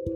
[0.00, 0.06] Hey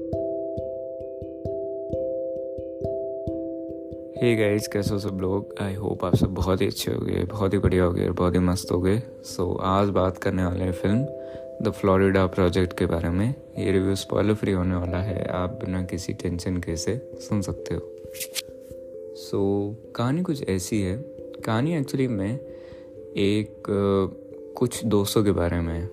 [4.36, 5.54] guys कैसे हो सब लोग?
[5.60, 8.12] आई होप आप सब बहुत ही अच्छे हो गए बहुत ही बढ़िया हो गए और
[8.12, 11.06] बहुत ही मस्त हो गए सो आज बात करने वाले हैं फ़िल्म
[11.62, 15.82] द फ्लोरिडा प्रोजेक्ट के बारे में। ये रिव्यू स्पॉइलर फ्री होने वाला है आप बिना
[15.82, 17.80] किसी टेंशन के से सुन सकते हो।
[19.14, 20.96] सो so, कहानी कुछ ऐसी है।
[21.44, 22.40] कहानी एक्चुअली में
[23.16, 23.62] एक
[24.56, 25.88] कुछ दोस्तों के बारे में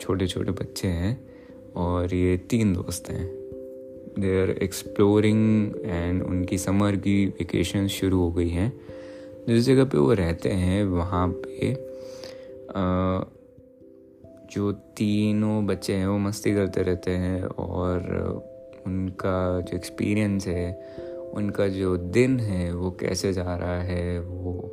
[0.00, 1.31] छोटे छोटे बच्चे हैं।
[1.76, 3.26] और ये तीन दोस्त हैं।
[4.18, 8.80] दे आर एक्सप्लोरिंग एंड उनकी समर की वेकेशन शुरू हो गई हैं।
[9.48, 11.74] जिस जगह पे वो रहते हैं, वहाँ पे
[14.52, 18.00] जो तीनों बच्चे हैं, वो मस्ती करते रहते हैं और
[18.86, 20.96] उनका जो एक्सपीरियंस है,
[21.34, 24.70] उनका जो दिन है, वो कैसे जा रहा है, वो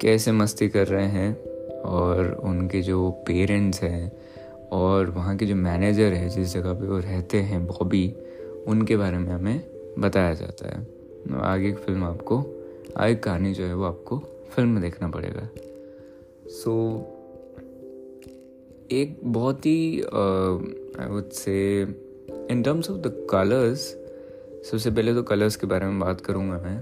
[0.00, 1.42] कैसे मस्ती कर रहे हैं
[1.80, 4.12] और उनके जो पेरेंट्स हैं
[4.72, 8.06] और वहाँ के जो मैनेजर है जिस जगह पे वो रहते हैं बॉबी
[8.66, 9.60] उनके बारे में हमें
[9.98, 10.84] बताया जाता है।
[11.42, 12.38] आगे की फ़िल्म आपको
[12.96, 14.18] आगे कहानी जो है वो आपको
[14.50, 15.48] फ़िल्म में देखना पड़ेगा।
[16.48, 17.16] सो so,
[18.92, 21.82] एक बहुत ही I would say
[22.50, 23.80] in terms of the colours
[24.70, 26.80] सबसे पहले तो कलर्स के बारे में बात करूँगा मैं।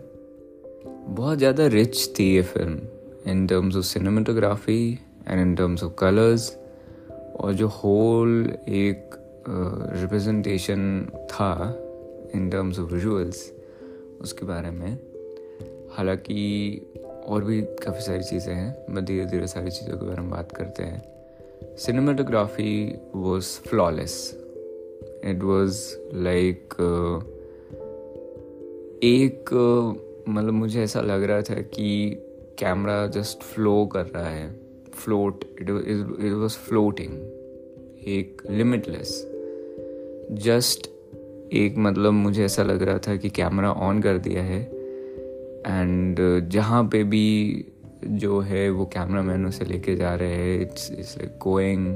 [1.14, 6.50] बहुत ज़्यादा रिच थी ये film in terms of cinematography and in terms of colours
[7.36, 9.10] और जो होल एक
[10.00, 11.78] रिप्रेजेंटेशन uh, था
[12.34, 13.52] इन टर्म्स ऑफ़ विजुअल्स
[14.20, 14.98] उसके बारे में।
[15.92, 16.80] हालाँकि
[17.26, 20.52] और भी काफ़ी सारी चीज़ें हैं मैं धीरे धीरे सारी चीज़ों के बारे में बात
[20.52, 24.40] करते हैं। Cinematography was flawless
[25.24, 26.74] it was like
[29.04, 29.50] एक
[30.28, 32.10] मतलब मुझे ऐसा लग रहा था कि
[32.58, 34.63] कैमरा जस्ट फ्लो कर रहा है।
[34.94, 35.70] Float it
[36.24, 37.12] it was floating
[38.08, 39.10] एक लिमिटलेस
[40.42, 40.86] जस्ट
[41.52, 44.60] एक मतलब मुझे ऐसा लग रहा था कि कैमरा ऑन कर दिया है।
[45.66, 47.64] एंड जहाँ पे भी
[48.04, 51.88] जो है वो कैमरा मैन उसे लेके जा रहे हैं it's it's like going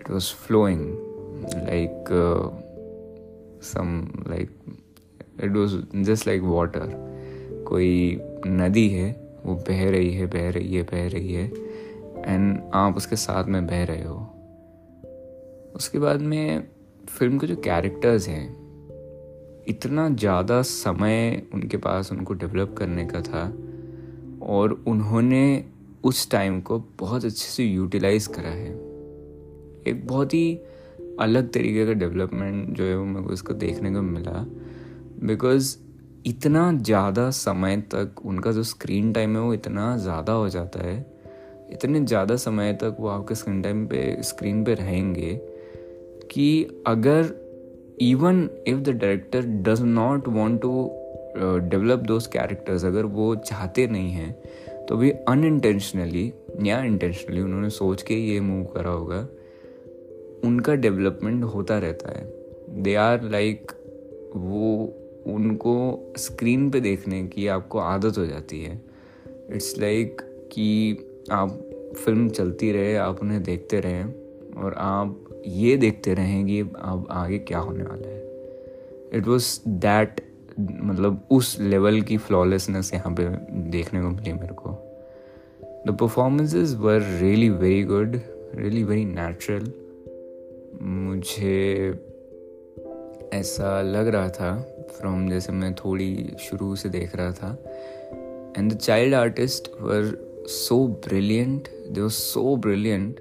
[0.00, 0.80] it was flowing
[1.54, 2.04] like
[3.62, 4.50] some like
[5.44, 7.08] it was just like water
[7.68, 9.10] कोई नदी है,
[9.46, 11.69] वो बह रही है, बह रही है, बह रही है।
[12.26, 14.16] एंड आप उसके साथ में बह रहे हो।
[15.76, 16.68] उसके बाद में
[17.08, 18.44] फ़िल्म के जो कैरेक्टर्स हैं,
[19.68, 23.44] इतना ज़्यादा समय उनके पास उनको डेवलप करने का था
[24.46, 25.64] और उन्होंने
[26.04, 28.72] उस टाइम को बहुत अच्छे से यूटिलाइज करा है।
[29.86, 30.60] एक बहुत ही
[31.20, 34.44] अलग तरीके का डेवलपमेंट जो है वो मेरे को इसको देखने को मिला
[35.26, 35.76] बिकॉज़
[36.26, 41.09] इतना ज़्यादा समय तक उनका जो स्क्रीन टाइम है वो इतना ज़्यादा हो जाता है
[41.72, 45.34] इतने ज़्यादा समय तक वो आपके स्क्रीन टाइम पे, स्क्रीन पे रहेंगे
[46.30, 47.34] कि अगर
[48.00, 50.90] even if the director does not want to
[51.36, 56.32] develop those characters अगर वो चाहते नहीं हैं तो भी अनइंटेंशनली
[56.62, 59.20] या इंटेंशनली उन्होंने सोच के ये मूव करा होगा,
[60.44, 63.72] उनका डेवलपमेंट होता रहता है। दे आर लाइक
[64.36, 64.84] वो,
[65.26, 68.80] उनको स्क्रीन पे देखने की आपको आदत हो जाती है।
[69.50, 70.92] इट्स लाइक like कि
[71.30, 71.50] आप
[72.04, 74.14] फ़िल्म चलती रहे, आप उन्हें देखते रहें
[74.56, 78.20] और आप ये देखते रहें कि अब आगे क्या होने वाला है।
[79.12, 80.20] इट वॉज़ दैट
[80.60, 83.24] मतलब उस लेवल की फ्लॉलेसनेस यहाँ पे
[83.70, 84.70] देखने को मिली मेरे को।
[85.86, 88.20] The performances were really very good
[88.54, 89.72] really very natural
[90.82, 91.90] मुझे
[93.32, 94.60] ऐसा लग रहा था
[94.90, 97.58] फ्रॉम जैसे मैं थोड़ी शुरू से देख रहा था।
[98.58, 103.20] And the child artist were so brilliant they were so brilliant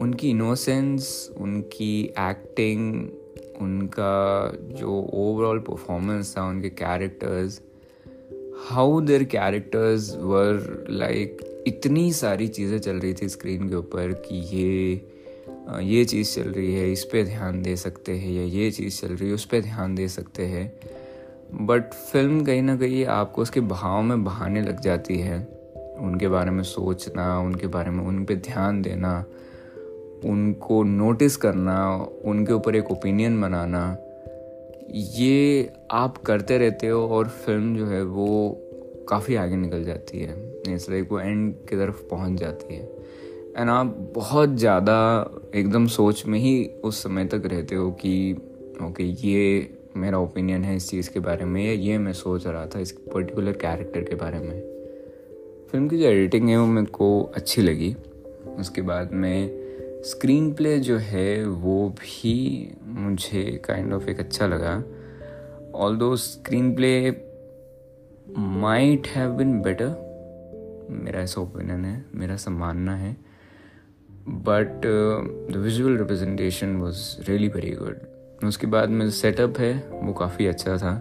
[0.00, 3.08] उनकी इनोसेंस उनकी एक्टिंग
[3.60, 7.60] उनका जो ओवरऑल परफॉर्मेंस था, उनके characters
[8.68, 14.36] how their characters were like इतनी सारी चीज़ें चल रही थी स्क्रीन के ऊपर कि
[14.56, 15.06] ये
[15.82, 19.08] ये चीज़ चल रही है, इस पर ध्यान दे सकते हैं, या ये चीज़ चल
[19.08, 20.80] रही है, उस पर ध्यान दे सकते हैं।
[21.66, 25.61] बट फ़िल्म कहीं ना कहीं आपको उसके भाव में बहाने लग जाती है।
[25.98, 29.24] उनके बारे में सोचना, उनके बारे में उन पर ध्यान देना,
[30.24, 33.98] उनको नोटिस करना, उनके ऊपर एक ओपिनियन बनाना,
[34.90, 38.58] ये आप करते रहते हो और फ़िल्म जो है वो
[39.08, 42.82] काफ़ी आगे निकल जाती है। इस लाइक वो एंड की तरफ़ पहुँच जाती है।
[43.58, 48.32] एंड आप बहुत ज़्यादा एकदम सोच में ही उस समय तक रहते हो कि
[48.82, 52.66] ओके ये मेरा ओपिनियन है इस चीज़ के बारे में या ये मैं सोच रहा
[52.66, 54.71] था इस पर्टिकुलर कैरेक्टर के बारे में।
[55.72, 57.94] फ़िल्म की जो एडिटिंग है वो मेरे को अच्छी लगी।
[58.58, 62.34] उसके बाद में स्क्रीन प्ले जो है वो भी
[62.84, 64.72] मुझे काइंड ऑफ़ एक अच्छा लगा।
[65.96, 66.16] Although
[66.74, 67.10] screenplay
[68.38, 73.16] might have been better मेरा ऐसा ओपिनियन है मेरा ऐसा मानना है।
[74.28, 74.82] But
[75.52, 80.76] the visual representation was really very good उसके बाद में सेटअप है वो काफ़ी अच्छा
[80.76, 80.94] था।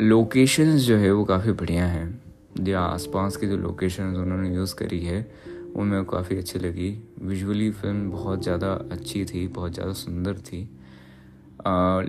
[0.00, 4.74] लोकेशंस uh, जो है वो काफ़ी बढ़िया हैं। जो आसपास की जो लोकेशन उन्होंने यूज़
[4.74, 5.20] करी है
[5.68, 6.90] वो मेरे को काफ़ी अच्छी लगी।
[7.22, 10.68] विजुअली फ़िल्म बहुत ज़्यादा अच्छी थी, बहुत ज़्यादा सुंदर थी।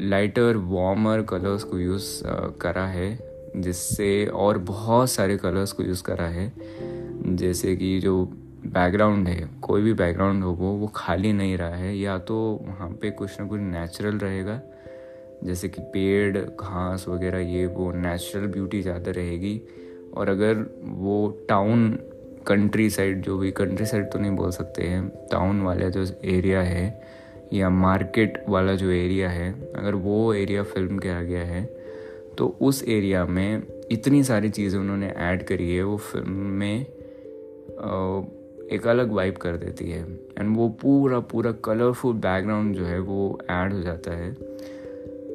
[0.10, 2.22] लाइटर वार्मर कलर्स को यूज़
[2.62, 3.20] करा है,
[3.58, 6.52] जिससे और बहुत सारे कलर्स को यूज़ करा है।
[7.26, 8.24] जैसे कि जो
[8.66, 12.90] बैकग्राउंड है, कोई भी बैकग्राउंड हो, वो वो खाली नहीं रहा है, या तो वहाँ
[13.02, 14.60] पे कुछ ना कुछ नेचुरल रहेगा।
[15.44, 19.62] जैसे कि पेड़, घास वगैरह, ये वो नेचुरल ब्यूटी ज़्यादा रहेगी।
[20.14, 21.90] और अगर वो टाउन
[22.48, 26.62] कंट्री साइड जो भी कंट्री साइड तो नहीं बोल सकते हैं टाउन वाला जो एरिया
[26.62, 27.02] है
[27.54, 31.64] या मार्केट वाला जो एरिया है, अगर वो एरिया फ़िल्म के आ गया है
[32.38, 33.62] तो उस एरिया में
[33.92, 36.86] इतनी सारी चीज़ें उन्होंने ऐड करी है, वो फ़िल्म में
[38.72, 40.02] एक अलग वाइब कर देती है।
[40.38, 44.30] एंड वो पूरा पूरा कलरफुल बैकग्राउंड जो है वो ऐड हो जाता है।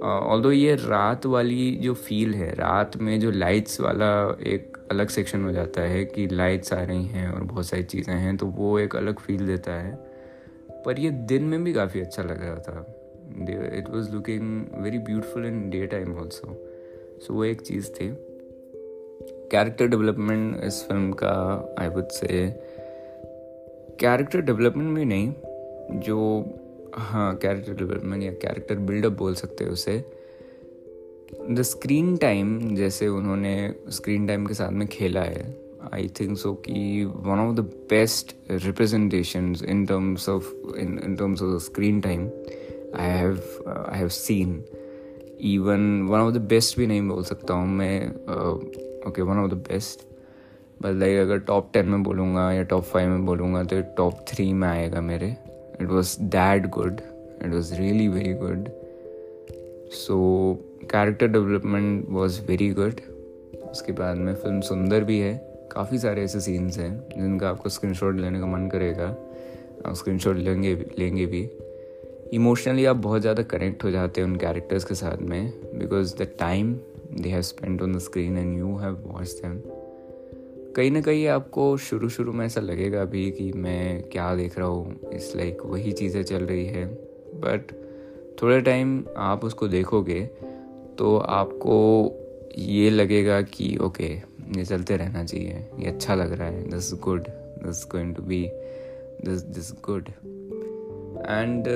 [0.05, 5.45] ऑल ये रात वाली जो फील है, रात में जो लाइट्स वाला एक अलग सेक्शन
[5.45, 8.79] हो जाता है कि लाइट्स आ रही हैं और बहुत सारी चीज़ें हैं तो वो
[8.79, 9.95] एक अलग फील देता है।
[10.87, 12.85] पर ये दिन में भी काफ़ी अच्छा लग रहा था।
[13.79, 16.57] It was looking very beautiful in daytime also
[17.21, 18.09] so वो एक चीज़ थी।
[19.53, 22.27] कैरेक्टर डेवलपमेंट इस फ़िल्म का I would say
[24.01, 25.33] character development में नहीं,
[26.01, 26.45] जो
[26.97, 30.11] हाँ कैरेक्टर डेवलपमेंट या कैरेक्टर बिल्डअप बोल सकते हैं उसे।
[31.51, 35.57] द स्क्रीन टाइम जैसे उन्होंने स्क्रीन टाइम के साथ में खेला है
[35.93, 41.63] आई थिंक सो कि one of the best representation in terms of in terms of
[41.63, 42.31] screen time
[42.97, 43.41] I have
[43.89, 44.65] I have seen
[45.41, 48.09] even one of the best भी नहीं बोल सकता हूँ मैं
[49.09, 50.07] okay one of the best
[50.83, 54.53] बस लाइक अगर top ten में बोलूँगा या टॉप फाइव में बोलूँगा तो टॉप थ्री
[54.53, 55.37] में आएगा मेरे।
[55.81, 57.01] It was that good
[57.45, 58.69] it was really very good
[59.93, 60.17] so
[60.85, 63.01] character development was very good
[63.71, 65.35] उसके बाद में फ़िल्म सुंदर भी है।
[65.73, 69.07] काफ़ी सारे ऐसे सीन्स हैं जिनका आपको स्क्रीन लेने का मन करेगा।
[69.87, 71.51] आप स्क्रीन लेंगे लेंगे भी।
[72.33, 76.29] इमोशनली आप बहुत ज़्यादा कनेक्ट हो जाते हैं उन कैरेक्टर्स के साथ में because the
[76.39, 76.75] time
[77.13, 79.84] they have spend on the screen and you have watch them
[80.77, 84.69] कहीं ना कहीं आपको शुरू शुरू में ऐसा लगेगा अभी कि मैं क्या देख रहा
[84.69, 86.87] हूँ, इस लाइक वही चीज़ें चल रही है।
[87.37, 87.73] बट
[88.43, 90.21] थोड़े टाइम आप उसको देखोगे
[90.99, 91.77] तो आपको
[92.59, 94.13] ये लगेगा कि ओके
[94.57, 97.29] ये चलते रहना चाहिए। ये अच्छा लग रहा है। This good
[97.65, 98.43] this going to be
[99.25, 100.09] this this good
[101.29, 101.69] and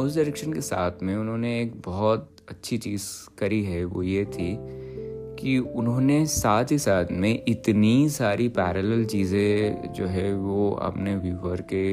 [0.00, 3.04] उस डायरेक्शन के साथ में उन्होंने एक बहुत अच्छी चीज़
[3.38, 4.52] करी है, वो ये थी
[5.38, 11.60] कि उन्होंने साथ ही साथ में इतनी सारी पैरेलल चीज़ें जो है वो अपने व्यूवर
[11.72, 11.84] के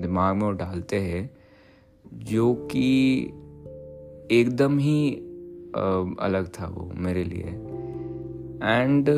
[0.00, 1.30] दिमाग में डालते हैं
[2.24, 2.88] जो कि
[4.30, 5.10] एकदम ही
[6.20, 7.44] अलग था वो मेरे लिए।
[8.64, 9.10] एंड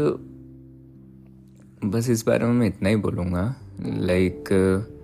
[1.85, 4.99] बस इस बारे में मैं इतना ही बोलूँगा लाइक like,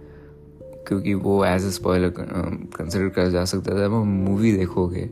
[0.89, 2.09] क्योंकि वो एज ए स्पॉयलर
[2.77, 5.11] कंसिडर करा जा सकता था। वो मूवी देखोगे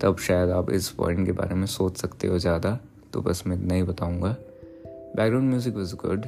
[0.00, 2.78] तब शायद आप इस पॉइंट के बारे में सोच सकते हो ज़्यादा
[3.12, 4.36] तो बस मैं इतना ही बताऊँगा।
[5.16, 6.26] Background music was good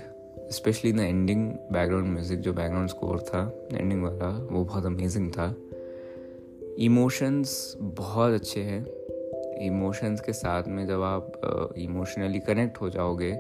[0.53, 3.41] specially the ending background music जो बैकग्राउंड स्कोर था
[3.73, 5.55] एंडिंग वाला वो बहुत अमेजिंग था।
[6.79, 8.85] इमोशंस बहुत अच्छे हैं।
[9.67, 13.33] इमोशंस के साथ में जब आप इमोशनली uh, कनेक्ट हो जाओगे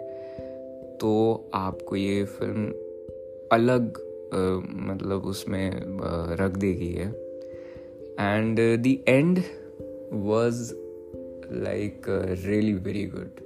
[1.00, 1.10] तो
[1.54, 2.66] आपको ये फ़िल्म
[3.52, 7.08] अलग uh, मतलब उसमें uh, रख देगी है
[8.20, 9.42] and the end
[10.12, 10.72] was
[11.52, 12.02] like
[12.46, 13.40] really very good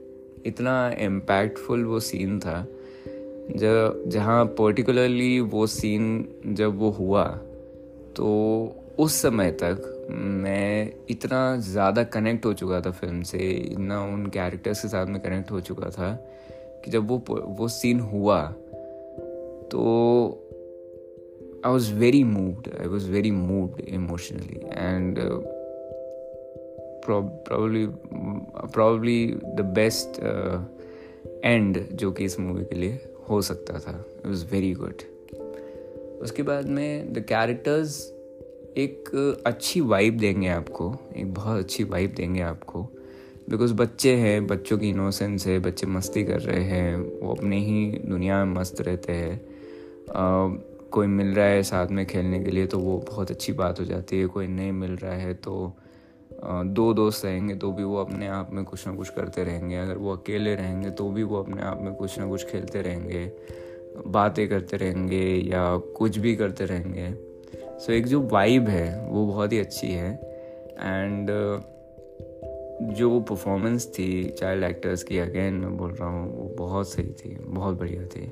[0.46, 2.66] इतना इम्पैक्टफुल वो सीन था,
[3.56, 7.24] जब, जहाँ पर्टिकुलरली वो सीन जब वो हुआ
[8.16, 8.26] तो
[8.98, 14.82] उस समय तक मैं इतना ज़्यादा कनेक्ट हो चुका था फ़िल्म से, इतना उन कैरेक्टर्स
[14.82, 16.12] के साथ में कनेक्ट हो चुका था,
[16.84, 18.42] कि जब वो वो सीन हुआ
[19.70, 19.80] तो
[21.66, 25.18] I was very moved I was very moved emotionally and
[27.06, 27.84] probably
[28.74, 29.18] probably
[29.58, 30.20] the best
[31.44, 34.04] end uh, जो कि इस मूवी के लिए हो सकता था.
[34.18, 35.02] इट वॉज़ वेरी गुड
[36.22, 38.00] उसके बाद में द कैरेक्टर्स
[38.76, 39.08] एक
[39.46, 40.94] अच्छी वाइब देंगे आपको.
[41.16, 42.82] एक बहुत अच्छी वाइब देंगे आपको.
[43.50, 47.98] बिकॉज़ बच्चे हैं बच्चों की इनोसेंस है बच्चे मस्ती कर रहे हैं वो अपने ही
[48.06, 49.40] दुनिया में मस्त रहते हैं.
[50.90, 53.84] कोई मिल रहा है साथ में खेलने के लिए तो वो बहुत अच्छी बात हो
[53.84, 54.26] जाती है.
[54.26, 55.76] कोई नहीं मिल रहा है तो
[56.44, 59.96] दो दोस्त रहेंगे तो भी वो अपने आप में कुछ ना कुछ करते रहेंगे। अगर
[59.96, 63.32] वो अकेले रहेंगे तो भी वो अपने आप में कुछ ना कुछ खेलते रहेंगे
[64.06, 69.26] बातें करते रहेंगे या कुछ भी करते रहेंगे। सो so, एक जो वाइब है वो
[69.26, 70.12] बहुत ही अच्छी है।
[70.80, 71.30] एंड
[72.94, 77.36] जो परफॉर्मेंस थी चाइल्ड एक्टर्स की अगेन मैं बोल रहा हूँ वो बहुत सही थी
[77.40, 78.26] बहुत बढ़िया थी।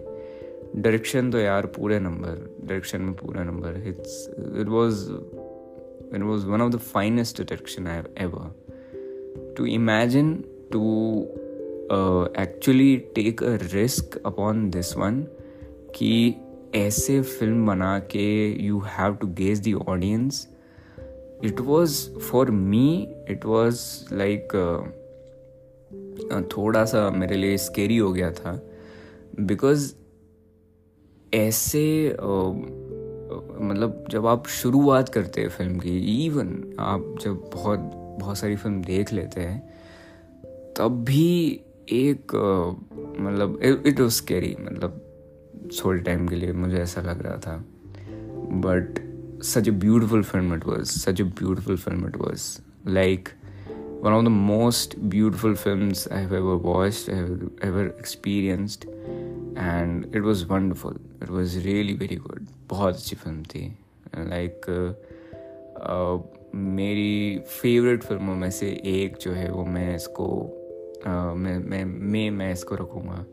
[0.77, 4.27] डायरेक्शन तो यार पूरे नंबर डायरेक्शन में पूरा number it's
[4.61, 4.95] it was
[6.15, 10.35] it was one of the finest direction I ever to imagine
[10.73, 10.83] to
[12.43, 15.23] actually take a risk upon this one
[15.95, 16.35] कि
[16.75, 18.29] ऐसे फ़िल्म बना के
[18.65, 20.47] you have to gauge the audience
[21.45, 22.89] it was for me
[23.31, 23.81] it was
[24.15, 24.55] like
[26.57, 28.61] थोड़ा सा मेरे लिए scary हो गया था
[29.41, 29.93] बिकॉज़
[31.33, 32.53] ऐसे uh,
[33.61, 37.79] मतलब जब आप शुरुआत करते हैं फ़िल्म की इवन आप जब बहुत
[38.21, 39.61] बहुत सारी फ़िल्म देख लेते हैं,
[40.79, 41.61] तब भी
[41.93, 42.35] एक
[43.21, 45.01] मतलब इट वॉज़ कैरी मतलब
[45.73, 47.57] सोल टाइम के लिए मुझे ऐसा लग रहा था।
[48.67, 48.99] But
[49.43, 52.47] such a beautiful film it was such a beautiful film it was
[52.91, 53.29] like
[54.03, 58.85] one of the most beautiful film I have ever watch ever experienced
[59.59, 63.79] ever it was wonderful it was really very good बहुत अच्छी film थी.
[64.19, 65.01] Like like,
[65.91, 70.25] uh, मेरी favourite फ़िल्मों में से एक जो है वो मैं इसको
[71.01, 73.25] uh, मैं मैं मैं मैं इसको रखूँगा.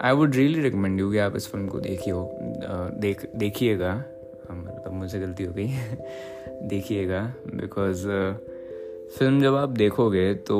[0.00, 4.04] I would really recommend you कि आप इस फ़िल्म को देखिए uh, देख देखिएगा.
[4.50, 5.68] मतलब मुझे गलती हो गई.
[6.68, 7.34] देखिएगा.
[7.46, 8.08] बिकॉज़
[9.18, 10.58] फ़िल्म जब आप देखोगे तो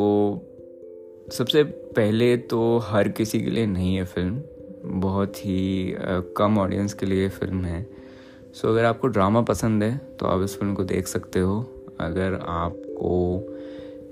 [1.32, 4.42] सबसे पहले तो हर किसी के लिए नहीं है फ़िल्म
[4.90, 5.94] बहुत ही
[6.36, 7.86] कम ऑडियंस के लिए फ़िल्म है।
[8.54, 11.60] सो अगर आपको ड्रामा पसंद है तो आप इस फ़िल्म को देख सकते हो।
[12.00, 13.14] अगर आपको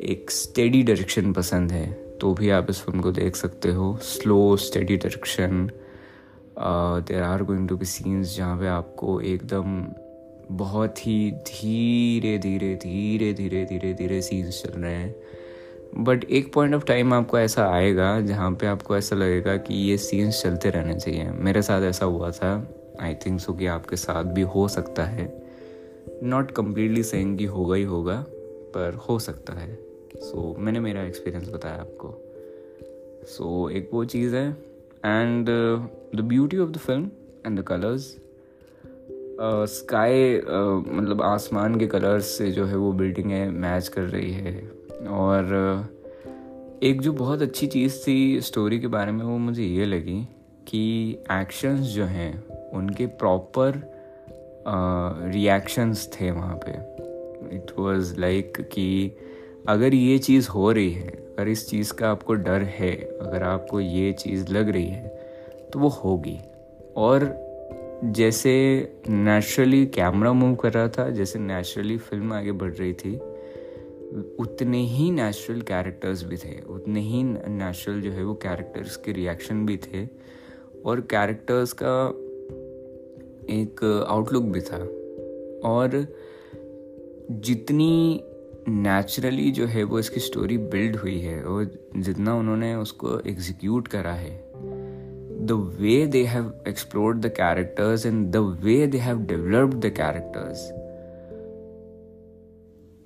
[0.04, 1.87] एक स्टेडी डायरेक्शन पसंद है
[2.20, 5.70] तो भी आप इस फ़िल्म को देख सकते हो। Slow steady direction
[7.08, 9.85] there are going to be scenes जहाँ पे आपको एकदम
[10.56, 15.14] बहुत ही धीरे धीरे धीरे धीरे धीरे धीरे सीन्स चल रहे हैं।
[15.97, 19.99] बट एक पॉइंट ऑफ़ टाइम आपको ऐसा आएगा जहाँ पे आपको ऐसा लगेगा कि ये
[19.99, 24.25] सीन्स चलते रहने चाहिए। मेरे साथ ऐसा हुआ था। आई थिंक सो कि आपके साथ
[24.25, 25.50] भी हो सकता है।
[26.23, 28.25] नॉट कम्प्लीटली सेइंग कि होगा ही होगा
[28.75, 29.78] पर हो सकता है।
[30.16, 32.25] सो so, मैंने मेरा एक्सपीरियंस बताया आपको।
[33.25, 34.50] सो so, एक वो चीज़ है।
[35.04, 35.47] And
[36.16, 37.11] the beauty of the film
[37.47, 38.16] and the colours
[39.40, 40.37] sky
[40.88, 45.55] मतलब आसमान के कलर्स से जो है वो बिल्डिंगें मैच कर रही है। और
[46.83, 50.21] एक जो बहुत अच्छी चीज़ थी स्टोरी के बारे में वो मुझे ये लगी
[50.69, 53.81] कि एक्शंस जो हैं, उनके प्रॉपर
[55.35, 56.73] रिएक्शंस थे वहाँ पे।
[57.57, 59.17] इट वाज लाइक कि
[59.69, 63.81] अगर ये चीज़ हो रही है, अगर इस चीज़ का आपको डर है, अगर आपको
[63.81, 65.09] ये चीज़ लग रही है
[65.73, 66.38] तो वो होगी।
[66.97, 67.35] और
[68.05, 68.52] जैसे
[69.09, 73.19] नेचुरली कैमरा मूव कर रहा था, जैसे नेचुरली फ़िल्म आगे बढ़ रही थी
[74.38, 79.67] उतने ही नेचुरल कैरेक्टर्स भी थे, उतने ही नेचुरल जो है वो कैरेक्टर्स के रिएक्शन
[79.67, 80.09] भी थे
[80.85, 82.09] और कैरेक्टर्स का
[83.50, 84.79] एक आउटलुक भी था।
[85.69, 86.07] और
[87.31, 88.25] जितनी
[88.69, 94.12] नेचुरली जो है वो इसकी स्टोरी बिल्ड हुई है और जितना उन्होंने उसको एग्जीक्यूट करा
[94.12, 94.49] है
[95.47, 100.77] the way they have explored the characters and the way they have developed the characters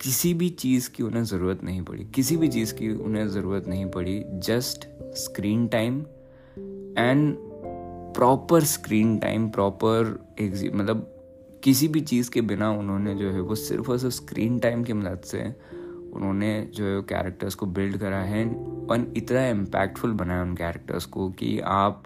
[0.02, 3.86] किसी भी चीज़ की उन्हें ज़रूरत नहीं पड़ी। किसी भी चीज़ की उन्हें ज़रूरत नहीं
[3.86, 6.00] पड़ी। Just screen time
[6.98, 7.36] and
[8.14, 11.08] proper screen time proper एग्जी मतलब
[11.64, 14.92] किसी भी चीज़ के बिना उन्होंने जो है, वो सिर्फ़ और सिर्फ़ स्क्रीन टाइम की
[14.92, 15.42] मदद से
[16.12, 18.44] उन्होंने जो है कैरेक्टर्स को बिल्ड करा है
[18.90, 22.02] और इतना इम्पैक्टफुल बनाया उन कैरेक्टर्स को कि आप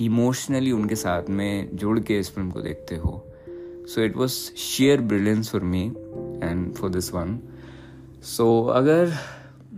[0.00, 3.26] इमोशनली उनके साथ में जुड़ के इस फ़िल्म को देखते हो।
[3.88, 5.92] So it was sheer brilliance for me
[6.42, 7.38] and for this one
[8.22, 9.12] so अगर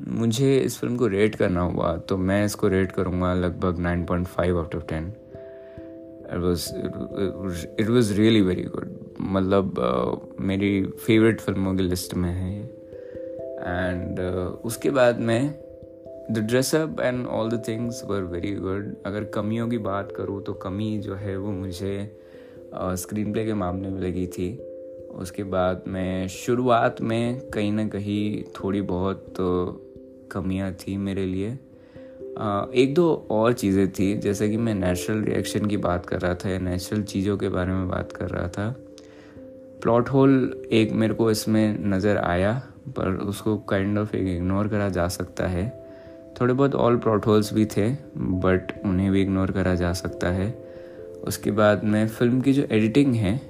[0.09, 4.27] मुझे इस फ़िल्म को रेट करना हुआ तो मैं इसको रेट करूँगा लगभग nine point
[4.27, 5.13] five out of ten
[6.33, 6.69] it was
[7.81, 14.19] it was really very good मतलब uh, मेरी फेवरेट फ़िल्मों की लिस्ट में है एंड
[14.19, 15.55] uh, उसके बाद मैं
[16.31, 20.53] the dress up and all the things were very good अगर कमियों की बात करूँ तो
[20.53, 22.21] कमी जो है वो मुझे
[22.75, 24.74] स्क्रीन uh, प्ले के मामले में लगी थी.
[25.15, 29.35] उसके बाद मैं शुरुआत में कहीं ना कहीं थोड़ी बहुत
[30.33, 31.51] कमियाँ थी मेरे लिए।
[32.75, 36.49] एक दो और चीज़ें थी, जैसे कि मैं नेचुरल रिएक्शन की बात कर रहा था
[36.49, 38.75] या नेचुरल चीज़ों के बारे में बात कर रहा था।
[39.83, 42.53] प्लॉट होल एक मेरे को इसमें नज़र आया,
[42.89, 45.69] पर उसको काइंड ऑफ़ एक इग्नोर करा जा सकता है।
[46.41, 50.53] थोड़े बहुत ऑल प्लॉट होल्स भी थे बट उन्हें भी इग्नोर करा जा सकता है।
[51.25, 53.41] उसके बाद में फ़िल्म की जो एडिटिंग है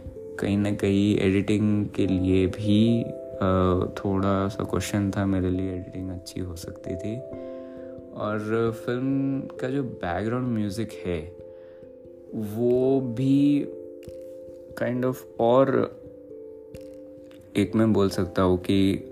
[0.40, 3.04] कहीं ना कहीं एडिटिंग के लिए भी
[3.94, 7.16] थोड़ा सा क्वेश्चन था, मेरे लिए एडिटिंग अच्छी हो सकती थी।
[8.14, 11.32] और फ़िल्म का जो बैकग्राउंड म्यूज़िक है,
[12.34, 13.66] वो भी
[14.78, 16.00] काइंड kind ऑफ़ of और
[17.56, 19.10] एक मैं बोल सकता हूँ कि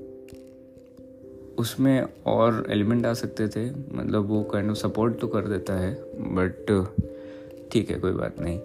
[1.58, 5.94] उसमें और एलिमेंट आ सकते थे। मतलब वो काइंड ऑफ़ सपोर्ट तो कर देता है
[6.18, 6.86] बट
[7.72, 8.60] ठीक है, कोई बात नहीं।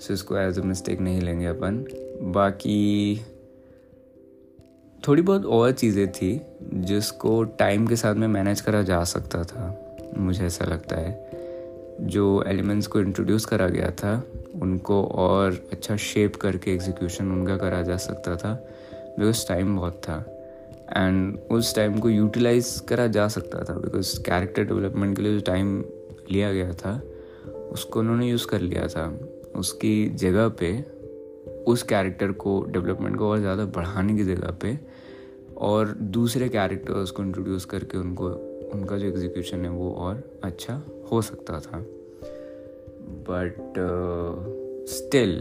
[0.00, 1.84] सो इसको एज अ मिस्टेक नहीं लेंगे अपन।
[2.22, 3.20] बाकी,
[5.08, 6.40] थोड़ी बहुत और चीज़ें थी,
[6.74, 11.30] जिसको टाइम के साथ में मैनेज करा जा सकता था, मुझे ऐसा लगता है।
[12.00, 14.24] जो एलिमेंट्स को इंट्रोड्यूस करा गया था,
[14.62, 18.52] उनको और अच्छा शेप करके एग्जीक्यूशन उनका करा जा सकता था
[19.18, 20.34] बिकॉज़ टाइम बहुत था।
[20.96, 25.40] एंड उस टाइम को यूटिलाइज करा जा सकता था बिकॉज़ कैरेक्टर डेवलपमेंट के लिए जो
[25.40, 25.84] टाइम
[26.30, 27.02] लिया गया था,
[27.72, 29.18] उसको उन्होंने यूज़ कर लिया था।
[29.56, 30.72] उसकी जगह पे,
[31.66, 34.78] उस कैरेक्टर को डेवलपमेंट को और ज़्यादा बढ़ाने की जगह पे
[35.56, 38.28] और दूसरे कैरेक्टर्स को इंट्रोड्यूस करके उनको,
[38.72, 41.84] उनका जो एग्जीक्यूशन है वो और अच्छा हो सकता था।
[43.28, 43.74] But
[44.88, 45.40] still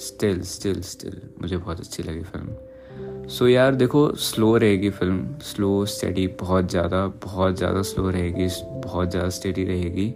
[0.00, 5.38] still still still मुझे बहुत अच्छी लगी फ़िल्म सो so यार देखो स्लो रहेगी फ़िल्म
[5.42, 8.46] स्लो स्टडी बहुत ज़्यादा बहुत ज़्यादा स्लो रहेगी,
[8.84, 10.14] बहुत ज़्यादा स्टडी रहेगी।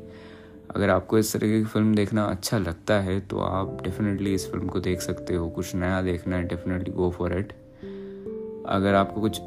[0.75, 4.69] अगर आपको इस तरीके की फ़िल्म देखना अच्छा लगता है तो आप डेफिनेटली इस फ़िल्म
[4.69, 7.53] को देख सकते हो। कुछ नया देखना है डेफिनेटली गो फॉर इट
[8.69, 9.41] अगर आपको कुछ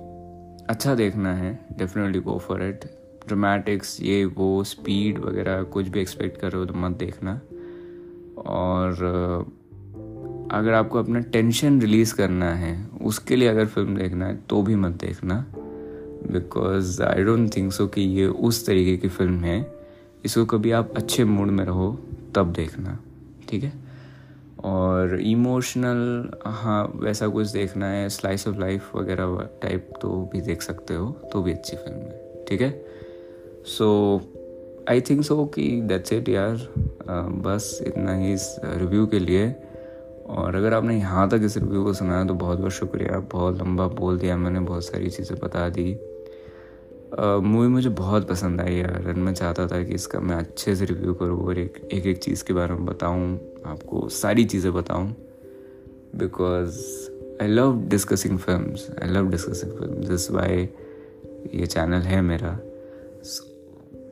[0.69, 2.85] अच्छा देखना है definitely go for it
[3.27, 7.33] dramatics ये, वो स्पीड वगैरह, कुछ भी एक्सपेक्ट कर रहे हो तो मत देखना।
[8.47, 8.91] और
[10.51, 14.75] अगर आपको अपना टेंशन रिलीज़ करना है, उसके लिए अगर फ़िल्म देखना है तो भी
[14.75, 15.45] मत देखना।
[16.31, 19.76] Because I don't think so कि ये उस तरीके की फ़िल्म है।
[20.25, 21.91] इसको कभी आप अच्छे मूड में रहो,
[22.35, 22.97] तब देखना,
[23.49, 23.73] ठीक है?
[24.65, 30.61] और इमोशनल हाँ वैसा कुछ देखना है स्लाइस ऑफ़ लाइफ वगैरह टाइप तो भी देख
[30.61, 32.69] सकते हो तो भी अच्छी फ़िल्म है, ठीक है?
[33.67, 34.21] सो
[34.89, 36.67] आई थिंक सो कि दैट्स इट यार।
[37.43, 39.47] बस इतना ही इस रिव्यू के लिए।
[40.27, 43.87] और अगर आपने यहाँ तक इस रिव्यू को सुना तो बहुत बहुत शुक्रिया। बहुत लंबा
[43.89, 45.93] बोल दिया मैंने, बहुत सारी चीज़ें बता दी।
[47.19, 51.13] मूवी मुझे बहुत पसंद आई यार मैं चाहता था कि इसका मैं अच्छे से रिव्यू
[51.13, 53.33] करूँ और एक एक एक चीज़ के बारे में बताऊँ,
[53.65, 55.07] आपको सारी चीज़ें बताऊँ
[56.15, 56.77] because
[57.41, 60.69] I love discussing film I love discussing film this why
[61.53, 62.57] ये चैनल है मेरा.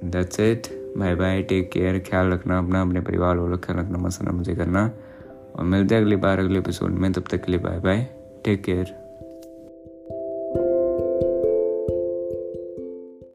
[0.05, 4.31] That's it bye bye take care ख्याल रखना अपना, अपने परिवार वालों ख्याल रखना मसला
[4.31, 4.89] मुझे करना,
[5.55, 8.07] और मिलते हैं अगली बार, अगले एपिसोड में, तब तक के लिए बाय बाय
[8.45, 9.04] टेक केयर